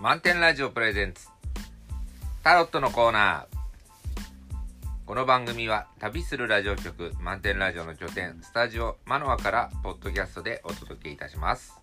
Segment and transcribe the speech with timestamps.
[0.00, 1.26] 満点ラジオプレゼンツ。
[2.44, 3.56] タロットのコーナー。
[5.04, 11.74] この番組は旅するラジオ局満点ラジオの拠点スタジオマノアからポッドキャストでお届けいたします。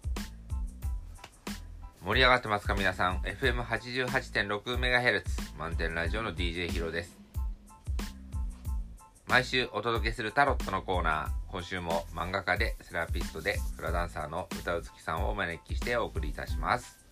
[2.06, 7.18] 盛り上がってますか皆さん？FM88.6MHz 満点ラジオの DJ ヒロです。
[9.28, 11.52] 毎週お届けするタロットのコーナー。
[11.52, 17.05] 今週も漫画家でセラピストでフラダンサーの歌うつきさんをお招きしてお送りいたします。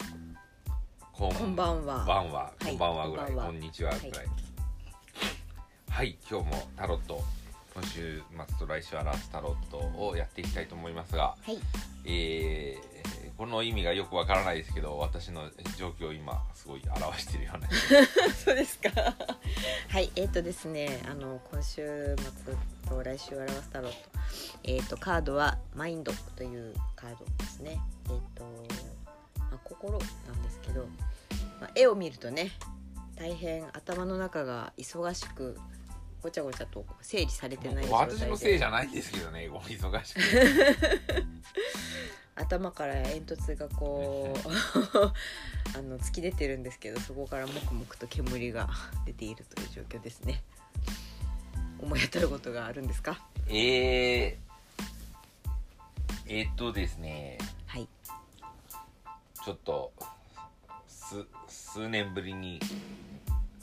[1.14, 2.04] ここんばんは。
[2.06, 4.26] ばんは、はいこんばんはぐらい、こんにちはぐらい。
[5.88, 7.22] はい、今日もタロット、
[7.76, 9.78] 今週末と来週表すタロット
[10.08, 11.60] をやっていきたいと思いますが、はい。
[12.06, 12.94] えー
[13.38, 17.68] この意味がよくわからないですけど、私の状況を今すごい表しているような。
[18.32, 18.90] そうですか。
[19.90, 22.56] はい、えっ、とですね、あの今週末
[22.88, 23.98] と来週表すタロット、
[24.64, 27.80] えっ、とカードはマインドというカードですね。
[28.06, 29.03] えっ、とまあ
[29.64, 30.00] 心なん
[30.44, 30.86] ですけど、
[31.62, 32.52] まあ、絵を見るとね、
[33.16, 35.58] 大変頭の中が忙しく
[36.22, 37.86] ごちゃごちゃと整理されてない。
[37.90, 41.24] 私のせいじゃないんですけどね、 お忙しくて。
[42.36, 44.40] 頭から煙突がこう
[45.78, 48.68] あの突き出てるんですけどそこからもくもくと煙が
[49.06, 50.42] 出ているという状況ですね
[51.80, 53.22] 思い当たることがあるんですか？
[53.48, 54.36] えー、
[56.26, 57.88] えーっとですね、はい
[59.44, 59.92] ちょっと
[60.88, 61.16] す
[61.48, 62.60] 数年ぶりに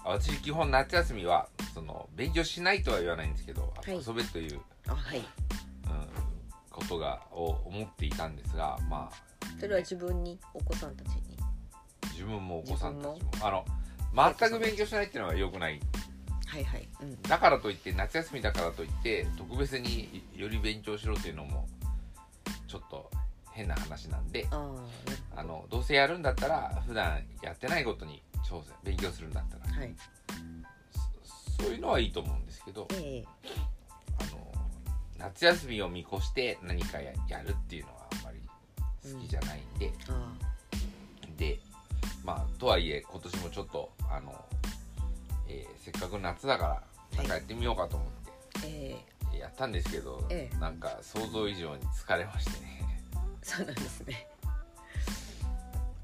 [0.05, 3.95] あ私基本夏休みはその勉強しないとは言わないんですけど、はい。
[4.07, 5.19] 遊べという、あはい。
[5.19, 5.25] うん、
[6.71, 9.17] ことがを思っていたんですがまあ
[9.59, 11.39] それは自分にお子さんたちに？
[12.13, 13.31] 自分もお子さんたちも。
[13.33, 13.65] 自あの
[14.39, 15.81] 全く勉強しないっていうのは良くない。
[16.47, 16.89] はいはい。
[17.01, 17.23] うん。
[17.23, 21.67] だからといって夏休みだからといって特別により勉強しろっていうのも
[22.67, 23.11] ちょっと
[23.53, 29.77] 変な話なんであのどうせやるんだったら普段やってないことに挑戦勉強するんだったら。
[29.77, 29.95] はい。
[31.59, 33.25] そそういうのはいいと思うんですけどええ。
[34.19, 34.53] あの
[35.19, 38.39] 夏休みを見越して何かややるっていうのはあんまり
[39.13, 40.33] 好きじゃないんで、あ
[41.37, 41.61] で
[42.25, 44.45] まあとはいえ今年もちょっとあの、
[45.49, 46.83] えーせっかく夏だか
[47.13, 48.97] らなんかやってみようかと思って、あえ
[49.35, 49.39] え。
[49.39, 50.57] やったんですけど、ええ。
[50.59, 53.00] なんか想像以上に疲れましてね
[53.43, 54.27] そうなんですね。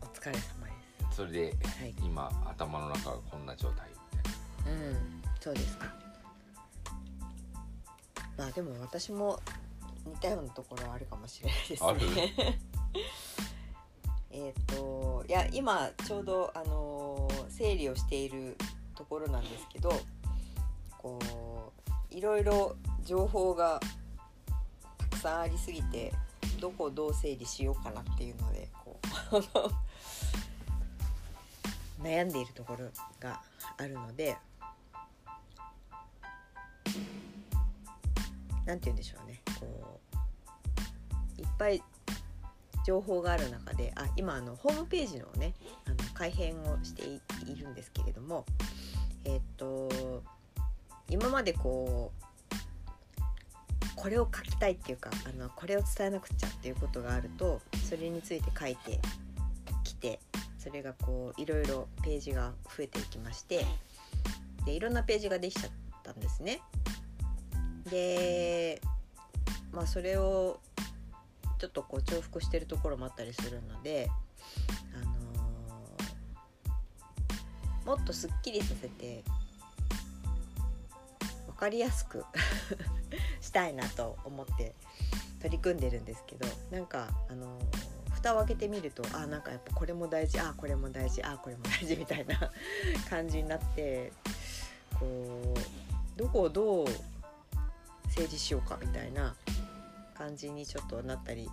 [0.02, 1.94] お疲れ様でそれですはい。
[2.02, 4.20] 今頭の中がこんな状態み
[4.64, 4.80] たいな。
[4.80, 5.94] うんそうですか
[8.36, 9.40] まあでも私も
[10.04, 11.84] 似たようなところはあるかもしれないです
[12.42, 12.58] ね。
[14.30, 18.56] えっといや今ちょうどあのー整理をしている
[18.94, 19.90] ところなんですけど
[20.98, 21.72] こ
[22.10, 23.80] ういろいろ情報が
[24.98, 26.12] たくさんありすぎて
[26.56, 29.36] どこをどう整理しようかなっていうのでこう
[32.02, 32.88] 悩んでいるところ
[33.20, 33.40] が
[33.76, 34.36] あるので
[38.64, 39.40] なんて言うんでしょうね。
[39.60, 40.00] こ
[41.38, 41.82] ういっぱい
[42.84, 45.54] 情報がある中であ今あのホームページのね
[45.86, 47.02] あの改編をして
[47.50, 48.44] いるんですけれども
[49.24, 50.22] えーっと
[51.08, 52.25] 今までこう
[53.96, 59.00] これを書きたいっていうかあのこれを伝えなくちゃっていうことがあるとそれについて書いて
[59.84, 60.20] きて
[60.58, 63.64] それがこういろいろページが増えていきまして
[64.64, 65.70] でいろんなページができちゃっ
[66.02, 66.60] たんですね。
[67.90, 68.80] で
[69.72, 70.60] まあそれを
[71.58, 74.10] ちょっとこう重複してるところもあったりするので、
[74.94, 75.16] あのー
[77.86, 79.22] もっとすっきりさせて
[81.46, 82.24] 分かりやすく
[83.46, 84.74] したいなと思って
[85.40, 92.50] 取り組んでるんですけどなんかあのー蓋を開けてみるとあなんかやっぱこれも大事あこれも大事あこれも大事みたいな
[93.10, 94.10] 感じになって
[94.98, 96.86] こうどこをどう
[98.08, 99.36] 整理しようかみたいな
[100.14, 101.48] 感じにちょっとなったり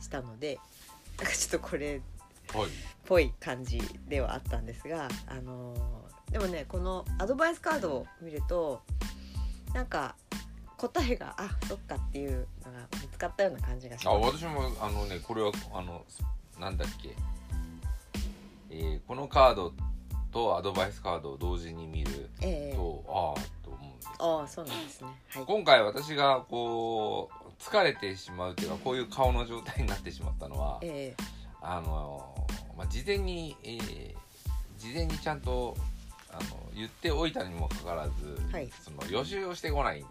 [0.00, 0.60] したので
[1.16, 2.02] なんかちょっとこれ
[2.52, 2.70] はい。
[3.06, 8.82] ぽい感じではあったんですが、あのーでもねこのアドバイスカードを見ると
[9.72, 10.16] なんか
[10.76, 14.38] 答えがあそっかっていうのが見つかったような感じがしあます。
[14.38, 16.04] 私もあのねこれはあの
[16.60, 17.14] なんだっけ、
[18.70, 19.72] えーこのカード
[20.32, 25.08] とアドバイスカードを同時に見るええと、ああと思うんですああそうなんですね。
[25.30, 25.44] はい。
[25.46, 31.24] 今回私がこう疲れてしまうというかこういう顔の状態になってしまったのはええ
[31.62, 32.46] あの、
[32.76, 34.14] まあ、事前に、えー
[34.78, 35.74] 事前にちゃんと
[36.30, 36.40] あの
[36.74, 40.06] 言っておいたにもかかわらず、はいその予習をしてこないん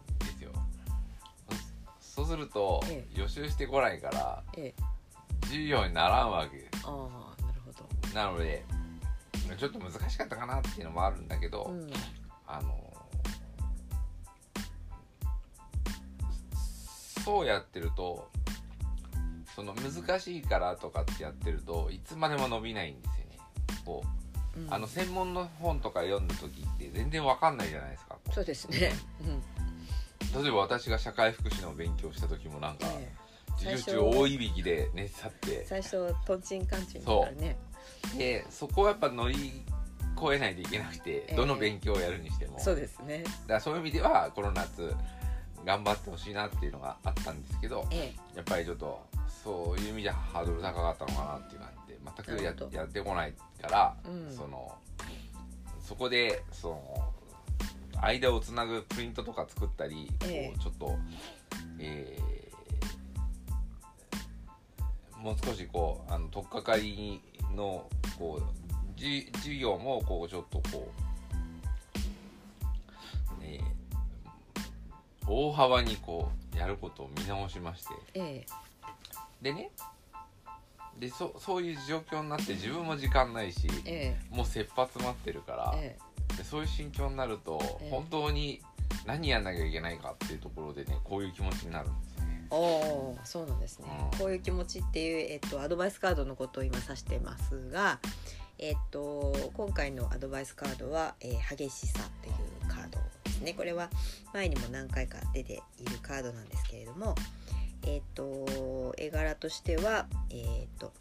[2.15, 4.73] そそうすると、え予習してこないからええ。
[5.41, 6.69] 授業にならんわけ。
[6.85, 8.15] ああなるほど。
[8.15, 8.63] なので
[9.59, 11.89] ちょっと難しかったかなっていうのもあるんだけど、うん。
[12.47, 12.93] あの
[17.25, 18.29] そうやってると
[19.53, 23.37] その難しいからとかってやってるといつまでも伸びないんですよね。
[23.83, 24.03] こ
[24.55, 24.73] ううん。
[24.73, 28.33] あの専門の本とか読んだ時って全然わかんないじゃないですかこう。
[28.33, 29.54] そうですね、うん
[30.41, 33.11] 例えば私が社会福祉の勉強した時もなんかえ
[33.57, 35.51] 授業中大いびきで寝去って。
[35.51, 37.57] え最初とんちんかんちんだからね。
[38.17, 39.63] でそこをやっぱ乗り
[40.21, 41.35] 越えないといけなくて、ええ。
[41.35, 42.59] どの勉強をやるにしても。
[42.59, 43.23] そうですね。
[43.23, 44.93] だからそういう意味ではこの夏
[45.65, 49.01] 頑張ってほしいなっていうのがあったんですけどえやっぱりちょっと
[49.43, 51.99] そういう意味じゃハードル高かったのかなっていう感じで
[52.37, 54.35] 全くやってこないから、うん。
[54.35, 54.75] その
[55.81, 57.13] そこでその
[58.01, 60.53] 間をつなぐプリントとか作ったり、ええ。
[60.53, 60.97] こうちょっと、
[61.79, 62.35] えー
[65.25, 67.19] もう少しこうあの取っかかり
[67.55, 67.89] の
[68.19, 70.91] こうじ授業もこうちょっとこ
[73.39, 73.75] う、えー
[75.27, 77.93] 大幅にこうやることを見直しまして。
[78.13, 78.45] ええ。
[79.41, 79.71] でね
[80.99, 85.97] でそそういう状況になって自分も時間ないしえもう切羽詰まってるから、え
[86.33, 86.37] え。
[86.37, 87.89] でそういう心境になると、ええ。
[87.89, 88.61] 本当に
[89.05, 92.47] 何やんなきゃいけないかっていうところでねこういう気持ちになるんですよね。
[92.49, 94.19] おおそうなんですね、うん。
[94.19, 97.99] こういう気持ちっていう、えっと、アドバイスカードのことを今指してますが、
[98.57, 103.53] えっと、今回のアドバイスカードは「えー激しさ」っていうカードですね。
[103.53, 103.89] これは
[104.33, 107.15] 前にも何回か出ているカードなんですけれども、
[107.85, 110.91] えっと、絵柄としては、えっと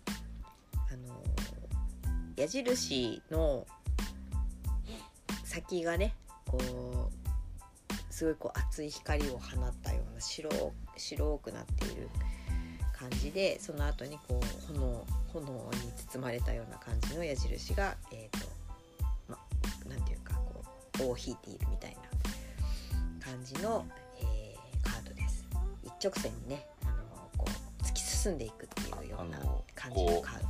[0.93, 1.23] あの
[2.37, 3.67] 矢印の
[5.45, 6.15] 先がね
[6.47, 10.51] こうすごいこう熱い光を放ったような白
[10.97, 12.09] 白くなっている
[12.93, 18.47] 感じでその後にこう炎炎に包まれたような感じの矢印がえっ、と
[19.29, 19.39] ま
[19.89, 20.63] なんていうかこ
[21.01, 23.85] う尾を引いているみたいな感じの、
[24.21, 24.55] えー
[24.85, 25.45] カードです。
[25.83, 26.67] 一直線にね
[28.25, 29.39] 進んでいくっていうような
[29.75, 30.47] 感じのカード。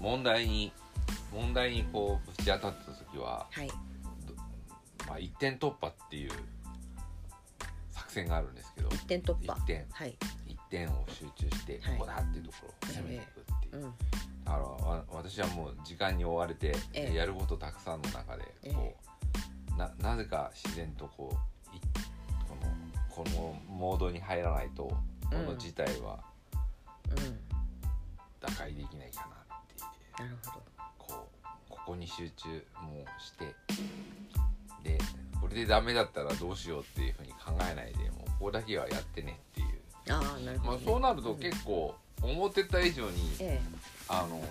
[0.00, 0.72] 問題に
[1.30, 3.74] 問題にこうぶち当たった時は、はいど
[5.06, 6.30] まあ、一点突破っていう
[7.90, 9.66] 作戦があるんですけど一点突破一。
[9.66, 10.16] 点はい。
[10.46, 13.82] 一点を集中して、はいここだっていうところを攻めていくっていう、うん。
[13.82, 18.94] だからわ私はもう時間に追われて、ええやることたくさんの中でええこ
[19.74, 21.36] う、ななぜか自然とこ
[21.72, 21.80] うい
[22.48, 24.98] このこのモードに入らないとこ
[25.30, 26.33] の事態はうん。
[28.40, 30.22] 打開できないかなっていう。
[30.24, 30.62] なるほど。
[30.98, 32.48] こうここに集中
[32.80, 33.54] もうして
[34.82, 34.98] で
[35.40, 39.66] これでダメだったらどうしようっていうふうに考えないでもうここだけはやってねっていう、
[40.10, 43.60] ああなるほまあ、どね、そうなるとうん結構思ってた以上に、え
[44.08, 44.42] あの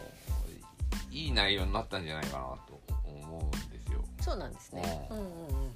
[1.12, 5.08] いい内容になったんじゃないかなと思うんですよえそうなんですね。
[5.10, 5.72] ううんんうんうん。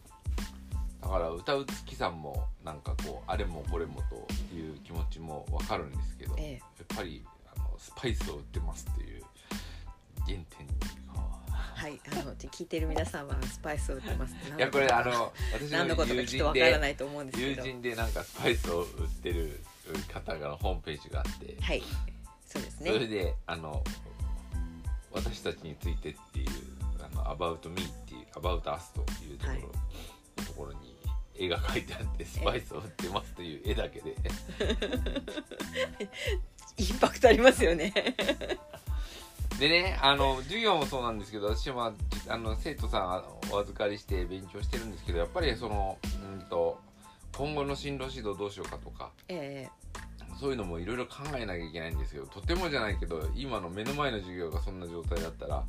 [1.01, 6.53] だから歌う月さんもなんかこうあれもこれもという気持ちもわかるんですけど、ええ。
[6.53, 6.59] や
[6.93, 7.23] っぱり
[7.55, 9.23] あのスパイスを売ってますっていう
[10.25, 10.97] 原点に。
[11.77, 18.87] はい、あの聞いてる皆さんはスパイスを売ってますっていやこれあの私何のことかきっとの友人わからなでいと思うんですけ友ど人でなんかスパイスを売っ
[19.21, 19.59] てる
[20.11, 21.83] 方がホームページがあって、はい。
[22.47, 23.83] そうですそれねであの
[25.11, 26.47] 私たちについてっていう
[26.99, 29.61] あの About Me っていう About Us というところ,、はい。
[29.61, 29.67] と
[30.57, 30.97] ころに
[31.35, 34.15] 絵が描いてあってスパイスを売ってますという絵だけで。
[36.77, 37.93] インパクトありますよね。
[39.59, 41.91] でねあの授業もそうなんですけど私は
[42.27, 46.79] あの生徒さんお預かりして勉強してるんですけどやっぱりそのうんと
[47.35, 49.67] 今後の進路指導どうしようかとかえ。
[50.39, 55.63] そういうのもいろいろ考えなきゃいけないんですけどとてもじゃないけど今の目の前の授業がそんな状態だったら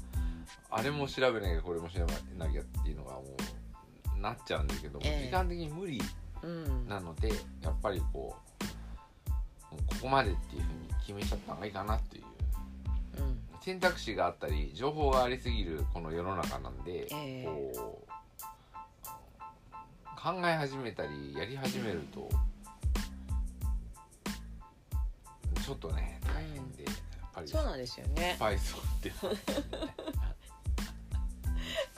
[0.70, 3.24] あれも調べなきゃこれも調べなきゃっていうのがもう
[4.20, 5.22] なっちゃうんだけども、え。
[5.22, 6.00] え時間的に無理
[6.88, 7.28] なので
[7.62, 8.64] やっぱりこう
[9.70, 12.24] ここまでっていうふうに決めちゃった方がいいかなっていう。
[13.18, 13.40] うん。
[13.60, 17.44] 選択肢があったり情報がありすぎるこの世の中なんで、ええ。
[17.44, 18.08] こう
[20.20, 22.28] 考え始めたりやり始めると
[25.64, 26.94] ちょっとね大変で、やっ
[27.34, 28.32] ぱりそうなんですよね。
[28.36, 29.12] スパイスをって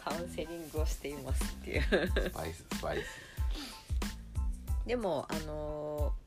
[0.02, 1.83] カウンセリングをしていますっていう。
[1.83, 3.04] スパイススパイス。
[4.87, 6.21] でもあのー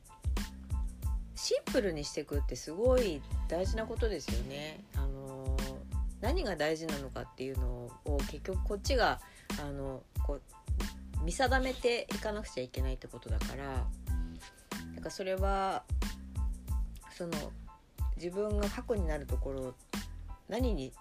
[1.36, 4.82] シンプルにしていくってすごい大事なことですよね。
[4.96, 5.74] あのー
[6.20, 9.20] 何が大事なのかっていうのを結局こっちが
[9.60, 13.86] あのこう見定めていかなくちゃいけないってことだから。
[14.94, 15.82] なんかそれは
[17.10, 17.32] その
[18.16, 19.74] 自分が過去になるところ
[20.48, 20.92] 何に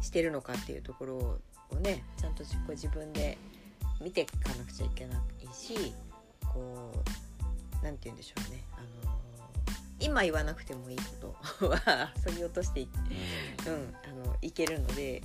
[0.00, 1.38] してるのかっていうところを
[1.80, 3.38] ねちゃんとこう自分で
[4.00, 5.94] 見ていかなくちゃいけないし
[6.52, 6.92] こ
[7.82, 9.14] うなんて言うんでしょうね、あの
[10.00, 12.88] 今言わなくてもいいこと はそぎ落としてい,、
[13.66, 15.22] うん、あのいけるので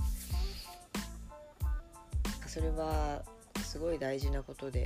[2.48, 3.24] それは
[3.64, 4.86] すごい大事なことで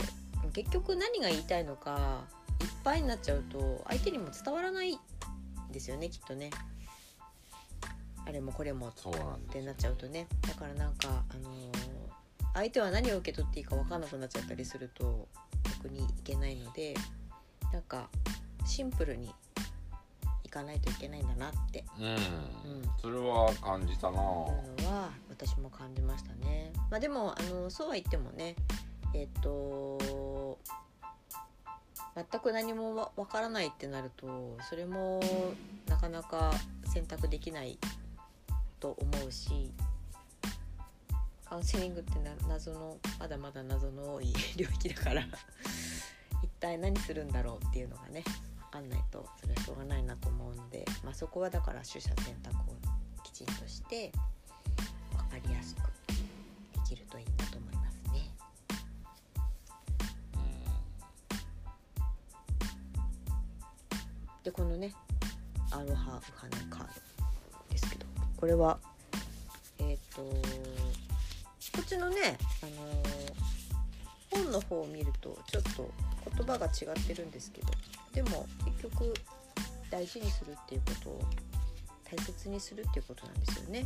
[0.54, 2.26] 結局何が言いたいのか
[2.62, 5.00] いっぱいになっちゃうと相手にも伝わらない
[5.72, 6.52] ですよねきっとね。
[8.26, 8.94] あれもこれもっ
[9.52, 10.28] てなっちゃうとね。
[10.48, 11.74] だからなんかあのー、
[12.54, 15.28] 相手は何を受け取っていいか分かんなくなっちゃったりすると
[15.84, 16.94] 逆にいけないので
[17.72, 18.10] なんか
[18.66, 19.34] シンプルに
[20.44, 21.84] いかないといけないんだなって。
[22.00, 22.18] うん、うん、
[23.02, 24.12] それは感じたな。
[24.12, 24.52] いうの
[24.90, 26.72] は私も感じましたね。
[26.90, 28.56] まあでもあのそうは言ってもね
[29.14, 30.60] えっ、ー、と
[32.16, 35.20] 全く何もわからないってなるとそれも
[35.88, 36.54] なかなか
[36.86, 37.80] 選択できない
[38.84, 39.72] と思うし
[41.46, 42.12] カウンセリングって
[42.50, 45.24] 謎のまだまだ謎の多い 領域だから
[46.42, 48.26] 一体何するんだろうっていうのがね
[48.72, 52.76] 分かんないとそれはしょうがないなと思うので、まあ、そこはだから取捨選択を
[53.24, 54.12] きちんとして
[55.12, 55.84] 分かりやすくで
[56.86, 58.36] きるといいなと思いますね。
[64.44, 64.94] でこのね
[65.72, 67.13] アロハウハネカード
[68.44, 68.78] これは
[69.80, 70.34] えっ、ー、とこ
[71.82, 75.90] っちのね、あのー、本の方を見るとちょっと
[76.36, 77.68] 言葉が違ってるんですけど
[78.14, 79.14] でも結局
[79.90, 81.22] 大事にするっていうことを
[82.04, 83.86] 大切にするっていうことなんですよね。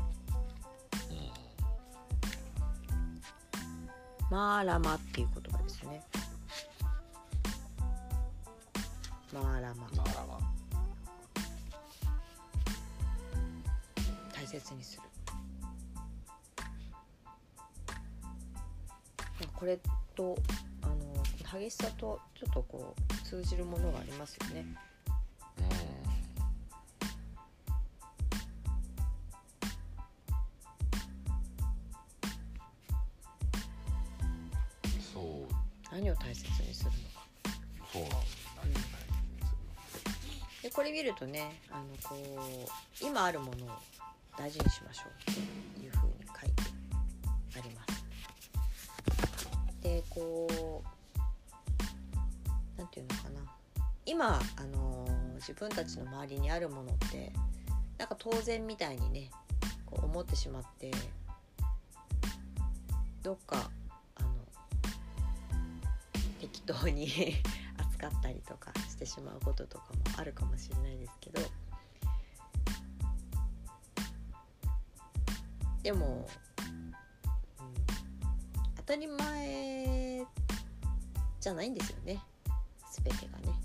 [4.32, 6.02] マーラマっていう言葉ですね。
[9.32, 9.97] マーラマ。
[14.60, 15.04] 切にする。
[19.54, 19.80] これ
[20.16, 20.38] と
[20.84, 24.66] あの激しさとちょっとこう通じるものがありますよね。
[35.14, 35.24] そう
[35.92, 37.26] 何を大切にするのか。
[37.92, 38.12] そうなん、
[40.62, 42.16] でこれ見るとねあのこ
[43.02, 43.70] う今あるものを
[44.38, 45.34] 大事にしましょうっ
[45.76, 46.64] ていうふうに書いて
[47.58, 47.88] あります。
[49.82, 50.98] でこう
[52.78, 53.58] 何て言うのかな
[54.06, 57.32] 今あの自分たちの周りにあるものって
[57.98, 59.30] なんか当然みたいにね
[59.86, 60.92] こう思ってしまって
[63.24, 63.70] どっか
[64.16, 64.30] あの
[66.40, 67.08] 適当に
[67.78, 71.42] 扱ったりとかしてしまうこととかもあるかもしれないですけど
[75.88, 76.28] でも
[78.76, 80.22] 当たり前
[81.40, 82.22] じゃないんですよね。
[82.92, 83.58] 全てがね。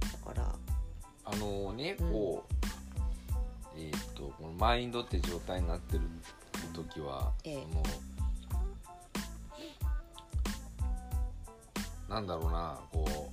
[0.00, 0.54] だから。
[1.26, 2.54] あのね、こう
[3.76, 6.04] えっ、ー、とこのマインドって状態になってる
[6.72, 7.66] 時は、ええ、
[12.08, 13.25] なんだろうなこう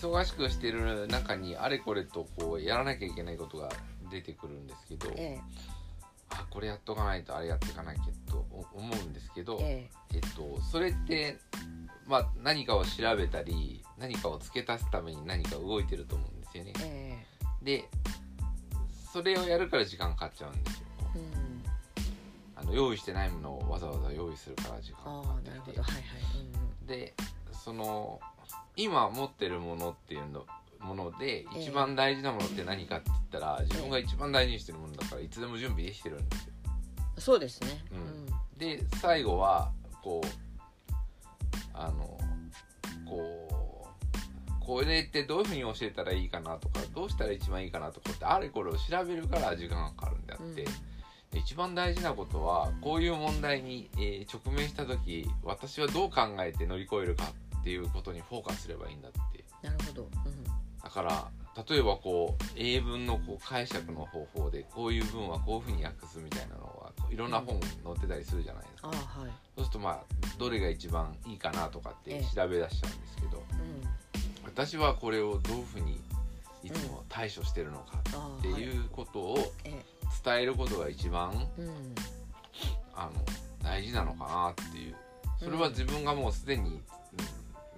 [0.00, 3.68] 忙しくしてる中にあれこれとこうやらなきゃいけないことが
[4.10, 5.40] 出てくるんですけど、ええ、
[6.30, 10.18] あこれやっとかないとあれやっていかなきゃと思うんですけど、ええ。
[10.18, 11.38] っと、それって、
[12.06, 16.72] まあ、何かを調べたり何かを付け足すために何か動いてると思うんですよね。
[16.80, 17.26] え
[17.62, 17.88] で
[19.12, 20.86] それをやるから時間かかっちゃうんですよ。
[21.16, 21.64] うん、
[22.54, 25.72] あの用意してないものをわざわざ用意するから時間かかって。
[25.72, 25.80] て。
[25.80, 26.02] はいはい。
[26.80, 27.14] うん、で
[27.52, 28.20] その
[28.78, 30.46] 今持ってるものっていうの
[30.80, 36.52] もので一番大事なものって何かって言ったら、自分が一番大事にしてるものだからいつでも準備できてるんですよ。
[37.18, 39.72] そうですね、うん、で最後は
[40.04, 40.28] こう
[41.74, 42.18] あの
[43.04, 50.62] こうこれってどういうふうに教えたらいいかなとかどうしたら一番いいかなとかってあれこれを調べるから時間がかかるんであって、
[51.32, 57.24] うん、一番大事なことはこういう問題に、えー、直面した時私はどう考えて乗り越えるか
[57.60, 59.44] っていうことにフォーカスすればいいんだって。
[59.62, 60.44] なるほど、うん、
[60.82, 61.28] だから
[61.68, 68.94] 例えばこう英文のこう解釈の方法でこういう文はこういうふうに訳すみたいなのはいろんな本載ってたりするじゃないですか、うん。
[68.94, 70.02] はい、そうするとまあ
[70.38, 73.82] どれが一番いいかなとかって調べ出しちゃうんですけど、え
[74.16, 76.00] え、私はこれをどういうふうに
[76.62, 77.98] いつも対処してるのか
[78.38, 79.52] っていうことを
[80.24, 81.94] 伝えることが一番、うん、
[82.94, 83.12] あの
[83.62, 84.94] 大事なのかなっていう。
[85.38, 86.80] それは自分がもうすでに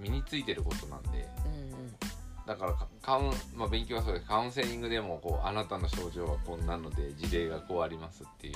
[0.00, 4.26] 身についてることなんで、うだからかカウン、まあ、勉強はそうです。
[4.26, 8.54] カウンセリングでもこうあなたの症状はこんなので事例がこうありますっていう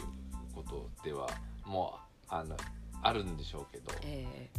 [0.54, 1.28] ことでは
[1.64, 2.56] もうあの
[3.02, 4.50] あるんでしょうけどえ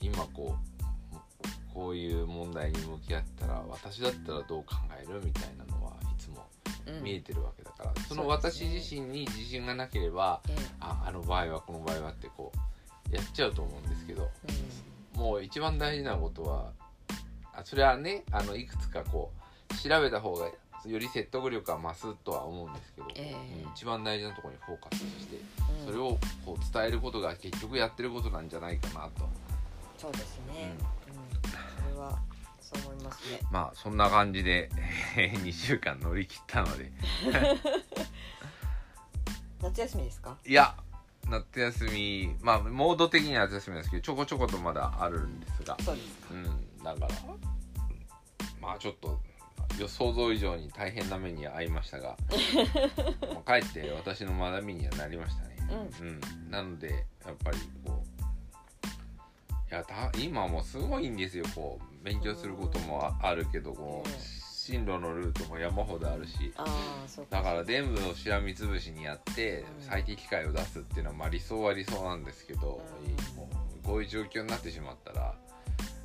[0.00, 0.78] 今こう
[1.74, 6.46] こういう問題に向き合ったら私だったらどう考えるみたいなのはいつも
[7.02, 8.70] 見えてるわけだから、そのそうですね。
[8.70, 12.52] 私自身に自信がなければえああの場合はこの場合はってこ
[13.10, 16.72] うやっちゃうと思うんですけどえうんもう一番大事なことは
[17.52, 19.32] あそれはねあのいくつかこ
[19.70, 20.48] う調べた方が
[20.86, 23.62] より説得力は増すとは思うんですけど、ええ。
[23.64, 25.36] うん一番大事なところにフォーカスして
[25.80, 25.86] うん。
[25.86, 29.28] それをこう伝えることが結局やってることなんじゃないかなと、
[29.98, 30.72] そうですね、
[31.08, 31.16] ううん
[31.84, 32.18] それは
[32.60, 33.40] そう思いますね。
[33.50, 34.70] まあそんな感じで
[35.16, 36.90] 2週間乗り切ったので。
[39.60, 40.36] 夏休みですか？
[40.46, 40.74] いや
[41.30, 45.76] 夏休みまあモード的には夏休みなんですけどちょこちょことまだあるんですが。
[45.80, 46.34] そうですか。
[46.34, 47.08] うんだから。
[48.60, 49.18] まあちょっと
[49.78, 52.16] 予想像以上に大変な目に遭いましたが。
[53.34, 55.56] まあかえって私の学びにはなりましたね。
[56.00, 58.18] うん、なのでやっぱりこう
[59.70, 61.44] いやた今もすごいんですよ。
[61.54, 64.37] こう勉強することもああるけどこううん
[64.68, 69.64] 進路のルートも山ほどあるしああそうだから全部をしらみつぶしにやってうん。
[69.80, 75.34] 最適解を出すっていうのはまあ理想は理想なんですけど、うんもうこういう状況になってしまったら、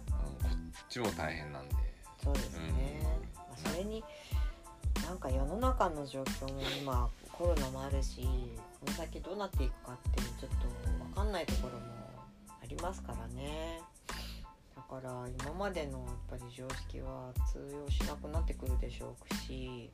[0.08, 1.76] うん、こっちも大変なんで。
[2.24, 3.02] そうですね、
[3.36, 4.02] まあそれに
[5.06, 8.22] なんか世の中の状況も今コロナもあるし
[8.80, 11.86] この先どうなっていくかっていうちょっと分かんないところも
[12.48, 13.82] ありますからね。
[13.82, 13.93] だ
[14.94, 19.90] から今までのやっぱり常識は通用しなくなってくるでしょうし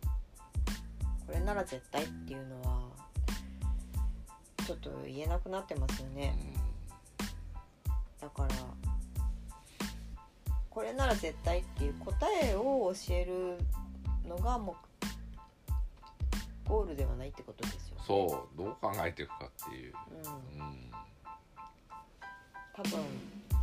[1.26, 2.90] これなら絶対っていうのは
[4.66, 6.36] ちょっと言えなくなってますよね。
[8.20, 8.50] だから
[10.70, 13.58] これなら絶対っていう答えを教える
[14.28, 14.76] のがも
[16.66, 19.94] うゴールではないってことですよ、ね、そうどう考えていくかっていう、
[20.58, 20.92] うん、うん、
[22.74, 23.00] 多分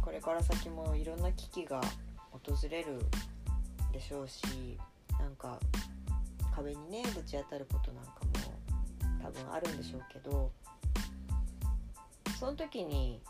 [0.07, 1.81] これから先もいろんな危機が
[2.31, 2.40] 訪
[2.71, 3.01] れる
[3.92, 4.79] でしょうし
[5.19, 5.59] なんか
[6.55, 10.53] 壁にねぶち当たることなんかも多分あるんでしょうけど
[12.38, 13.21] その時に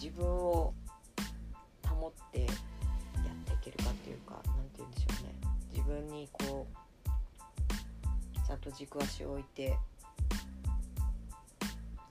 [0.00, 0.72] 自分を
[1.86, 2.48] 保ってやっ
[3.44, 5.34] ていけるかっていうかなんて言うんでしょうね。
[5.74, 9.76] 自分にこうちゃんと軸足を置いて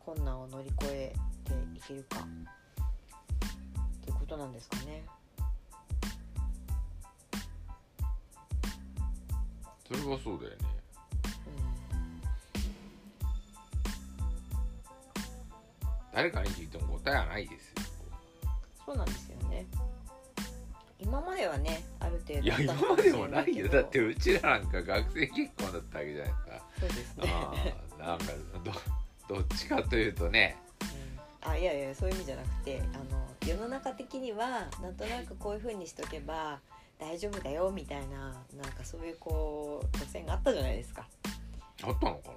[0.06, 1.14] 困難を乗り越え
[1.46, 2.20] ていけるか。
[2.20, 2.24] っ
[4.04, 5.06] ていうことなんですかね。
[9.88, 10.58] それはそうだよね。
[16.14, 17.76] 誰かに聞いても答えはないですよ。
[18.86, 19.66] そうなんですよね。
[20.98, 23.68] 今まではねある程度いや今までもないよ。
[23.68, 26.62] だってうちらなんか学生結婚だったわけじゃないですか。
[26.80, 27.34] そうですね。
[27.34, 27.54] あ
[28.00, 28.26] あなんか
[29.28, 30.65] どどっちかというとねうん
[31.48, 36.60] あいやいやそういう意味じゃなくてあの世の中的にはなんとなくこういう風にしとけば
[37.00, 41.06] 大丈夫だよみたいななんかそういうこう路線があったじゃないですか。
[41.84, 42.32] あったのか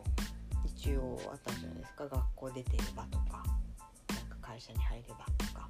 [0.65, 2.07] 一応あったじゃないですか。
[2.09, 3.45] 学校出てればとか
[4.09, 5.69] なんか会社に入ればとか。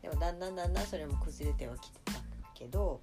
[0.00, 2.12] でもだんだんだんだんそれも崩れてはきてた
[2.54, 3.00] けど、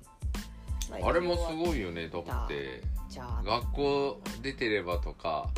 [0.89, 2.81] まなあれもすいごいよねだって。
[3.09, 5.49] じゃあ、学校出てればとか、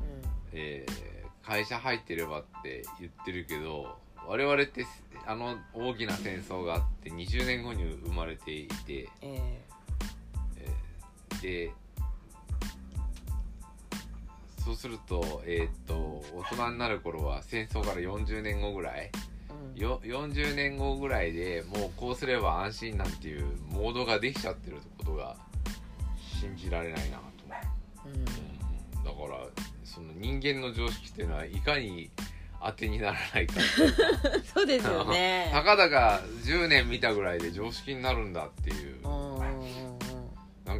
[0.00, 0.30] うん。
[0.52, 4.86] えー会社入ってればって言ってるけど我々って
[5.26, 9.58] あの大きな戦争があって20年後に生まれていて、え
[10.56, 10.68] え。
[11.30, 11.72] ーで
[14.64, 19.80] そうすると,、えーっと大人になる頃は戦争から40年後ぐらいーうん。
[19.80, 25.36] よ40年後ぐらいでもうこうすれば安心なんていうモードができちゃってることが
[26.40, 27.22] 信じられないなと。
[28.04, 28.08] 思う。
[28.14, 28.24] うん。
[28.24, 32.10] だからその人間の常識っていうのはいかに
[32.64, 33.54] 当てにならないか。
[34.54, 35.50] そうですよね。
[35.52, 38.96] たかだか10年見たぐらいで常識になるんだっていう。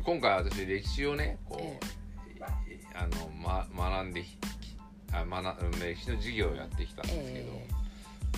[0.04, 4.38] 今回私歴史をねこう、えあの、ま、学んでき
[5.12, 7.66] あ学うん歴史の授業をやってきたんですけど、え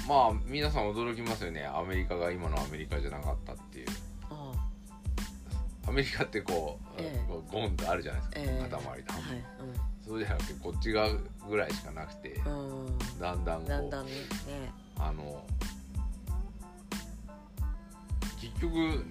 [0.09, 1.65] まあ皆さん驚きますよね。
[1.65, 3.87] アメリカが今のアメリカじゃなかったっていう。
[4.31, 4.53] あ
[5.87, 8.69] アメリカってこう,、えゴンとあるじゃないですか、ええ。
[8.69, 9.05] 塊と、はい
[10.07, 11.09] そうじゃなくてこっち側
[11.49, 12.87] ぐらいしかなくて、うん。
[12.87, 14.13] うんだんだんこうだんだんね。
[14.99, 15.45] あの
[18.41, 19.05] 結局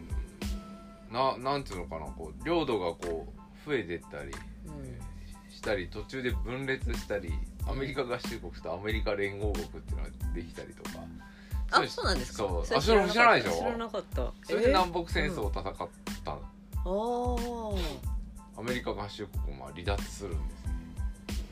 [1.12, 3.28] ななんていうのかなこう領土がこ
[3.66, 4.32] う増えてったり
[4.68, 5.00] うん。
[5.54, 7.32] したり途中で分裂したり
[7.68, 11.00] アメリカ合衆国とアメリカ連合国っていうのができたりとか
[11.72, 12.38] あそうなんですか？
[12.40, 13.58] そうれあそれ知らないでしょ？
[13.60, 14.34] 知らなかった。
[14.44, 15.64] それで南北戦争を戦っ
[16.26, 16.42] たの、
[16.86, 20.73] ああアメリカ合衆国も離脱するんですね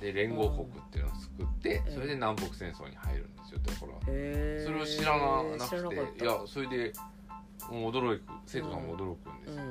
[0.01, 1.93] で連合国っていうのを作ってうん。
[1.93, 4.05] それで南北戦争に入るんですよだから。
[4.05, 6.25] それを知らなくってた。
[6.25, 6.93] いやそれで
[7.69, 8.23] もう驚く。
[8.47, 9.63] 生徒さんも驚くんですよ、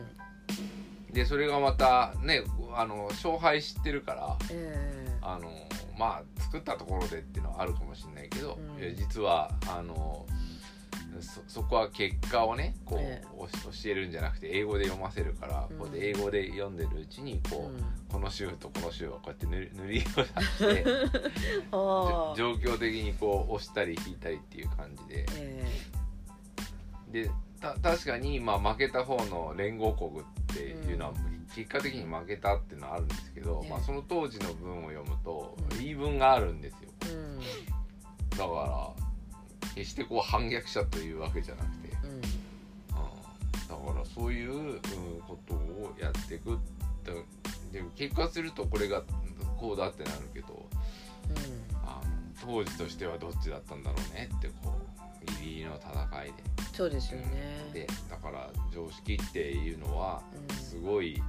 [1.08, 1.14] うん。
[1.14, 5.18] でそれがまたねあの勝敗知ってるからええ。
[5.20, 5.50] あの
[5.98, 8.82] まあ作ったところでっていうのはあるかもしれないけど、うん。
[8.82, 10.24] いや実はあの
[11.22, 15.78] そそこは結果をねこう、え教えるんじゃなくて英語で読ませるから、うん。
[15.78, 17.85] こうで英語で読んでるうちにこう、うん。
[18.09, 20.85] この州とこの州をこうやって塗り 塗りを出して
[21.72, 25.26] 状況的にこう押したり引いたりっていう感じで。
[25.37, 25.66] え
[27.11, 27.30] で
[27.61, 31.12] た確かに、まあ、負けた方の連合国っていうのは、
[31.54, 33.70] 結果的に負けたっていうのはあるんですけど、ええ。
[33.70, 35.78] まあ、その当時の文を読むとうん。
[35.78, 36.90] 言い分があるんですよ。
[38.30, 39.09] だから
[39.74, 44.80] 決してこう反逆者というわけじゃなくて、うん、うんだからそういう、うん、
[45.26, 46.58] ことをやっていくっ
[47.04, 47.12] て
[47.72, 49.02] で結果するとこれが
[49.58, 50.66] こうだってなるけど
[51.84, 52.10] あの
[52.44, 54.74] 当時としてはどっちだったんだろうねってこ
[55.22, 56.32] うギリギリの戦いで。
[56.72, 57.68] そうですよね。
[57.74, 60.56] でだから常識っていうのはうん。
[60.56, 61.20] すごい、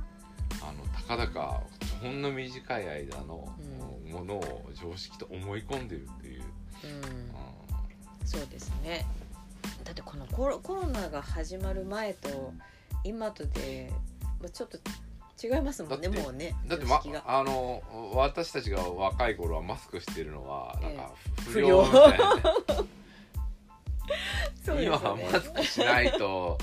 [0.61, 1.61] あのたかだか
[2.01, 3.49] ほんの短い間の
[4.05, 6.43] うものを常識と思い込んでるっていう、
[6.83, 7.29] うん。
[7.29, 7.30] う
[8.31, 9.05] そうですね。
[9.83, 12.53] だってこのコロコロナが始まる前と
[13.03, 13.91] 今とで
[14.39, 14.77] まあちょっと
[15.43, 17.83] 違いますもんねもうねんだって、まあの
[18.15, 21.11] 私たちが若い頃はマスクしてるのはなんか
[21.43, 22.31] 不不良良みたいな、
[24.63, 26.57] そうです今はマスクしないと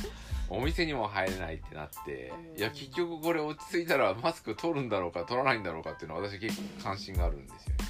[0.49, 2.59] お店にも入れないってなって、うん。
[2.59, 7.75] いや結局これ落ち着いたらマスク取るんだろうか取らないんだろうかっていうのは私結構関心があるんですよ。
[7.77, 7.85] ね。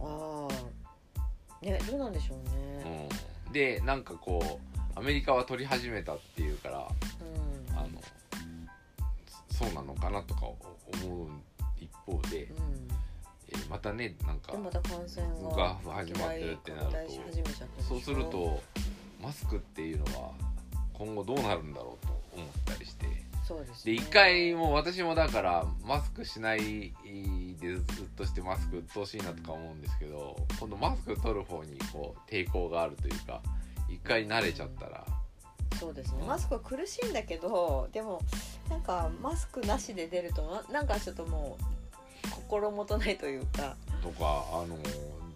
[0.00, 0.54] ああ
[1.62, 2.38] ねどうなんでしょう
[2.84, 3.08] ね。
[3.46, 4.60] うん、でなんかこ
[4.96, 7.78] うアメリカは取り始めたっていうからうん。
[7.78, 7.88] あの
[9.48, 10.56] そそうなのかなとか思
[11.24, 11.28] う
[11.80, 12.88] 一方で、うん。
[13.50, 18.62] えーまたねなんかでまた感染がが始まってるってなるとそうすると
[19.20, 20.30] マスクっていうのは
[20.92, 22.97] 今後どうなるんだろうと思ったりして
[23.48, 23.92] そうですね。
[23.92, 26.92] で一回もう私もだからマスクしない
[27.58, 27.84] でずっ
[28.14, 33.40] としてマスク鬱陶しいなとか思うんですけど今度マスク取る方にこう抵抗があるというか
[33.88, 35.02] 一回慣れちゃったら。
[35.80, 36.24] そうですね。
[36.26, 38.20] マスクは苦しいんだけどでも
[38.68, 44.76] なんかマスクなしで出るとななんかちょっともう心もとないというか、とかあの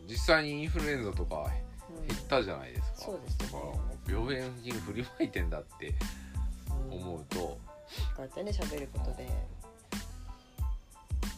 [0.07, 1.51] 実際にインフルエンザとか
[1.91, 2.07] うん。
[2.09, 3.47] 減ったじゃないですか、そうですね。
[3.47, 3.65] だか
[4.13, 5.95] ら病原菌振りまいてんだって
[6.91, 7.59] 思うと、
[8.17, 9.29] こうやってね喋ることで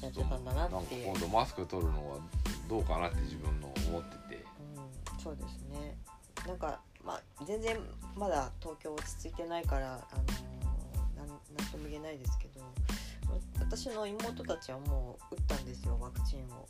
[0.03, 2.19] やってたんだなっていう、今度マスク取るのは
[2.69, 4.45] どうかなって自分の思ってて。
[5.15, 5.97] うん、そうですね。
[6.47, 7.77] なんかまあ全然
[8.17, 10.55] まだ東京落ち着いてないからあのー
[11.17, 11.39] なんなん
[11.71, 12.61] とも言えないですけど
[13.61, 16.69] 私の妹たちはもう打ったんですよワクチンを。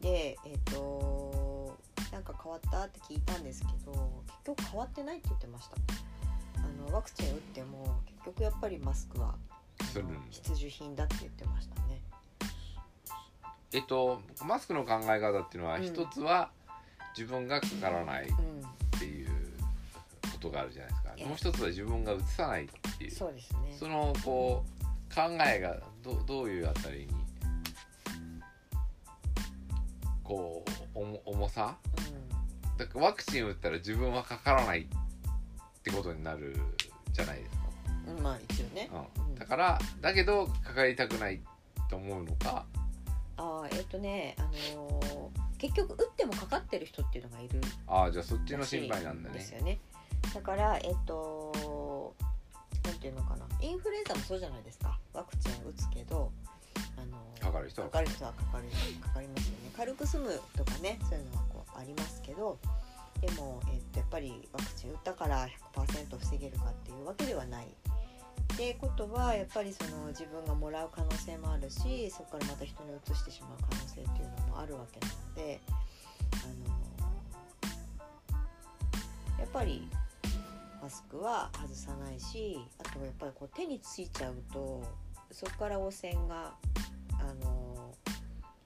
[0.00, 1.76] でえっ、と
[2.10, 3.92] なんか変わったって聞いたんですけど
[4.44, 5.76] 結局変わってないって言ってました。
[5.76, 5.78] あ
[6.80, 9.34] のワクチン打っても結局やっぱりマスクは
[10.30, 12.00] 必需品だって言ってましたね。
[13.72, 15.82] えっとマスクの考え方っていうのはうん。
[15.84, 16.50] 一つは
[17.16, 19.28] 自分がかからないっうんていう
[20.32, 21.14] ことがあるじゃないですか。
[21.16, 23.10] ええもう一つは自分がうつさないっていう。
[23.10, 23.76] そうですね。
[23.78, 27.08] そのこう考えがどどういうあたりに
[30.22, 31.76] こう重重さ？
[31.98, 32.76] うん。
[32.76, 34.86] だからワクチン打ったら自分はかからない
[35.80, 36.54] ってことになる
[37.12, 37.62] じゃないですか、
[38.08, 41.40] うんまあ一応ね、うん、だからだけどかかりたくない
[41.88, 42.66] と思うのか。
[43.36, 44.42] ああえっ、とねあ
[44.74, 49.34] のー結局打ってもかかってる人っていうのがいるああじゃあそっちの心配なんだね。
[49.38, 49.78] ですよね。
[50.34, 52.14] だからえっ、と
[52.84, 53.46] なんていうのかな。
[53.60, 54.98] インフルエンザもそうじゃないですか。
[55.12, 56.32] ワクチン打つけど
[56.96, 58.08] あのーかかる人はかかる。
[58.08, 58.64] 人はかかる
[59.00, 59.70] かかりますよね。
[59.76, 62.58] 軽く済むとかねそういうのはこうありますけど
[63.20, 67.66] でも、えっとやっぱりワクチン打ったから100%防げるかっていうわけではない。
[67.66, 75.60] ってことはやっぱりその自分がもらう可能性もあるしそこからまた人に移してしまう可能性っていうのもあるわけなので、
[76.32, 76.46] あ
[79.28, 79.88] のやっぱり
[80.82, 84.82] マスクは外さないしあとやっぱりこう手についちゃうと
[85.30, 86.54] そこから汚染が
[87.12, 87.94] あの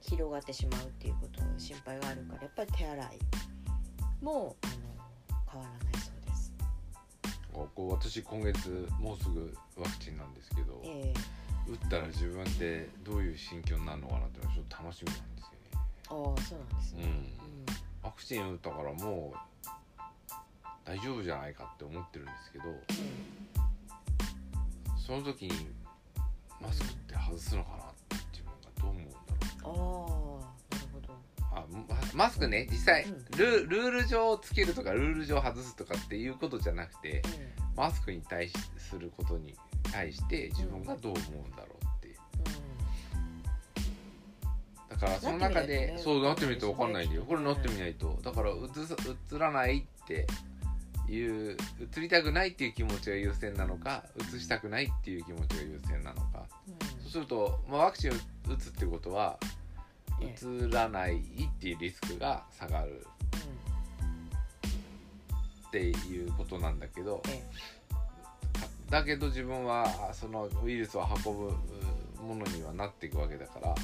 [0.01, 3.19] 広がってしまうっていうこと心配があるからやっぱり手洗い
[4.21, 4.73] もあの
[5.51, 6.53] 変わらないそうです。
[7.53, 11.13] こう私今月もうすぐワクチンなんですけどえ
[11.67, 17.01] 打ったら自分ってどういう心境になるのかなっていうのはちょっと楽しみなんですー、ああそうなんですね。
[17.01, 17.13] よね、
[18.03, 19.37] うん、ワクチン打ったからもう
[20.85, 22.65] 大丈夫じゃないかって思ってるんですけど
[24.97, 25.67] その時に
[26.61, 29.17] マスクって外すのかなって自分がどう思うんだ
[29.63, 30.41] ろう。
[30.41, 31.13] ああなるほど。
[31.51, 31.65] あ
[32.15, 33.25] ママスクね実際うん。
[33.37, 37.21] ルルール上つけるとかルール上外すとかっていうことじゃなくてう
[37.77, 39.53] マスクに対しすることに
[39.91, 42.15] 対して自分がどう思うんだろうっていう。
[44.89, 45.97] だからその中で、ね。
[45.97, 47.21] そうなってみると分かんないんだよ。
[47.21, 48.17] ねこれなってみないと。
[48.23, 48.95] だからうつさ
[49.33, 50.25] 映らないって
[51.09, 51.57] いう
[51.97, 54.03] 映りたくないっていう気持ちが優先なのか
[54.35, 56.45] 映したくないっていう気持ちが優先なのか。
[56.67, 57.01] うん。
[57.03, 58.13] そうすると、まあ、ワクチンを
[58.47, 59.37] 打つってことは
[60.21, 61.21] え映らない
[61.65, 63.03] っていうリスクが下がる
[65.67, 67.43] っていうことなんだけどえ
[68.91, 71.53] だけど自分はそのウイルスを運ぶ
[72.21, 73.69] ものにはなっていくわけだから。
[73.69, 73.81] だか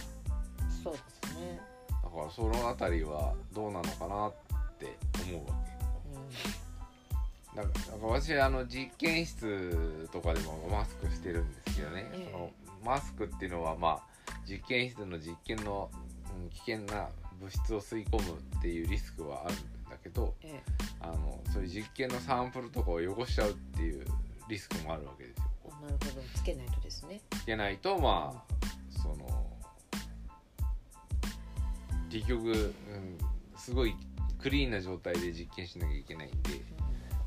[0.83, 1.59] そうですね。
[2.03, 4.33] らその辺りはどうなのかなっ
[4.77, 4.97] て
[5.31, 7.57] 思うわけ。
[7.57, 12.51] だからだから私あの実験室とかでもマスクしてるんですけどね、ええその
[12.85, 14.01] マスクっていうのはまあ
[14.47, 16.11] 実験室の実験の、うん
[16.49, 17.09] 危険な
[17.41, 19.57] 物質を吸い込むっていうリスクはあるん
[19.89, 20.61] だけどえ
[20.99, 24.05] あのそういう実験のサンプルとかを汚しちゃうっていう
[24.47, 25.43] リスクもあるわけですよ。
[25.81, 28.53] なるほどつけないとですねうつけないとまあ
[29.01, 29.47] その
[32.11, 33.17] 結局、うん、
[33.57, 33.95] すごい
[34.39, 36.81] クリーンな状態で実験しなきゃいけないんで。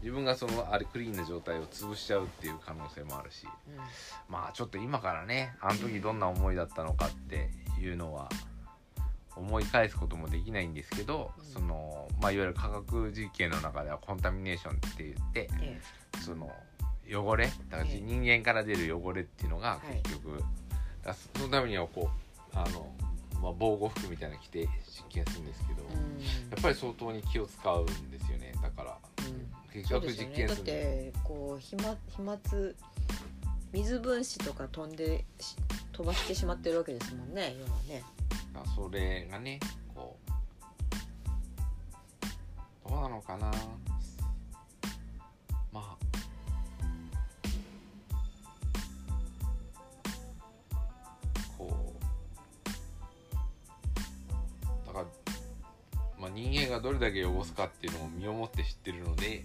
[0.05, 3.77] 自分がそのあれクリーンな状態を潰しちゃうっていう可能性もあるしうん
[4.29, 7.49] まあちょっと今からねあの時どんな思いだったのかって
[7.81, 8.29] いうのは
[9.37, 11.45] 思い返すこともできないんですけど、うん。
[11.45, 15.81] そのまあいわゆる科学実験の中ではコンタミネーションって言ってえ
[16.25, 16.51] その
[17.09, 18.01] 汚れだからええ。
[18.01, 20.01] 人間から出る汚れっていうのがはい。
[20.03, 20.43] 結局、
[21.37, 22.11] そのためにはこ
[22.55, 22.93] うあの、
[23.43, 26.23] まあ、防護服みたいなの着て実験するんですけど、えうん。
[26.23, 26.27] や
[26.59, 28.53] っぱり相当に気を使うんですよね。
[28.63, 29.73] だからうん。
[29.73, 30.47] 結局そうですよね。
[30.47, 32.39] だってこう飛沫飛沫
[33.83, 35.57] 水分子とか飛んでし
[35.93, 38.05] 飛ばしてしまってるわけですもんね要はね
[38.55, 39.61] まあそれがね
[39.95, 40.17] こ
[42.87, 43.51] うどうなのかな。
[45.73, 45.97] まあ
[51.59, 52.05] こう
[54.87, 55.05] だから、
[56.21, 59.45] まあ、人間がどれだけ汚すかっていうのを身をもって知ってるので、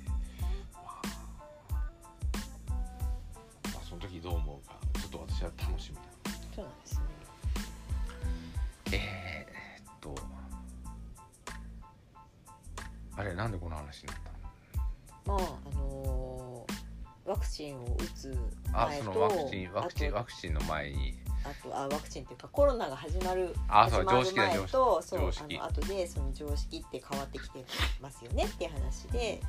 [13.39, 14.17] なんでこの話になっ
[15.25, 15.38] たの？
[15.38, 16.73] まああのー
[17.25, 18.36] ワクチンを打つ
[18.73, 21.13] あ前とそのワクチンワクチンワクチンの前に。
[21.45, 25.58] あとあワクチンっていうかコロナが始まるあそう始まる常識だ前とそう常識。
[25.58, 27.63] あの後でその常識って変わってきて
[28.02, 29.39] ますよねっていう話で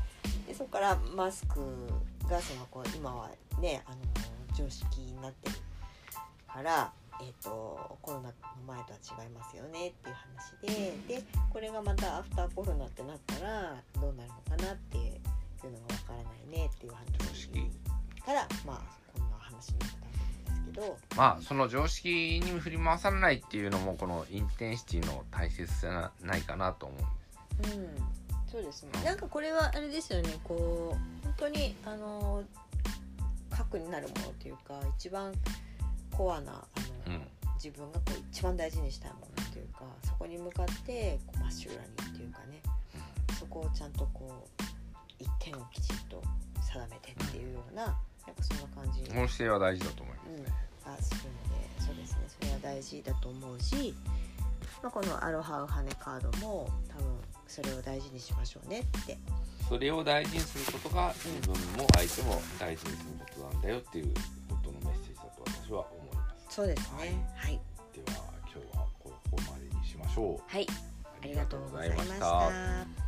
[0.46, 1.58] でそこからマスク
[2.28, 3.96] がそのこう今はねあの
[4.54, 5.56] 常識になってる
[6.46, 8.34] から、えー、とコロナの
[8.66, 17.70] 前とは違いますよねっていう話ででこれがまたアフターコロナってなったらどうなるのかなっていうのがわからないねっていう話常識
[18.24, 18.80] からまあ
[19.12, 20.98] こんな話になったんですけど。
[21.16, 27.20] まあその常識に振り回されないっていうのもこのインテンシティの大切さなないかなと思うんです
[27.60, 27.88] うん、
[28.50, 28.90] そうですね。
[29.04, 30.38] なんかこれはあれですよね。
[30.44, 32.42] こう本当にあの
[33.50, 35.32] 核になるものというか一番
[36.10, 36.80] コアなあ
[37.62, 42.62] 自分がこう一番大事にしたいものというかそこに向かってこうまっしぐらにっていうかね
[43.38, 44.62] そこをちゃんとこう
[45.18, 46.22] 一点をきちんと
[46.60, 49.02] 定めてっていうようななんかそんな感じ。
[49.10, 52.18] この姿勢は大事だと思いますうん、あするのでそうですね。
[52.28, 53.94] それは大事だと思うし、
[54.82, 59.18] まあ、このアロハウハネカードも多分それを大事にしましょうねって。
[59.68, 64.14] それを大事にすることが自分も相手も大事にすることなんだよっていう
[64.48, 65.99] ことのメッセージだと私は思います
[66.50, 67.16] そうですね。
[67.36, 67.60] はい。
[67.94, 70.40] では今日はここまでにしましょう。
[70.48, 72.99] はい、ありがとうございました